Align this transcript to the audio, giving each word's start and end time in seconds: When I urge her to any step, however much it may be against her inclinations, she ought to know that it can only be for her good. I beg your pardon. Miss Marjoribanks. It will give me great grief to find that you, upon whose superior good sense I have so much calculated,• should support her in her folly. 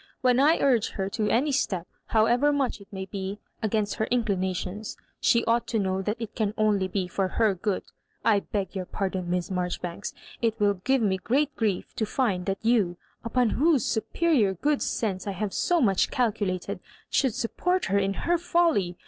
When 0.21 0.39
I 0.39 0.57
urge 0.57 0.89
her 0.93 1.09
to 1.11 1.29
any 1.29 1.51
step, 1.51 1.85
however 2.07 2.51
much 2.51 2.81
it 2.81 2.87
may 2.91 3.05
be 3.05 3.37
against 3.61 3.93
her 3.97 4.05
inclinations, 4.09 4.97
she 5.19 5.45
ought 5.45 5.67
to 5.67 5.77
know 5.77 6.01
that 6.01 6.19
it 6.19 6.33
can 6.33 6.55
only 6.57 6.87
be 6.87 7.07
for 7.07 7.27
her 7.27 7.53
good. 7.53 7.83
I 8.25 8.39
beg 8.39 8.75
your 8.75 8.85
pardon. 8.87 9.29
Miss 9.29 9.51
Marjoribanks. 9.51 10.15
It 10.41 10.59
will 10.59 10.73
give 10.73 11.03
me 11.03 11.17
great 11.17 11.55
grief 11.55 11.95
to 11.97 12.07
find 12.07 12.47
that 12.47 12.65
you, 12.65 12.97
upon 13.23 13.51
whose 13.51 13.85
superior 13.85 14.55
good 14.55 14.81
sense 14.81 15.27
I 15.27 15.33
have 15.33 15.53
so 15.53 15.79
much 15.79 16.09
calculated,• 16.09 16.79
should 17.11 17.35
support 17.35 17.85
her 17.85 17.99
in 17.99 18.15
her 18.25 18.39
folly. 18.39 18.97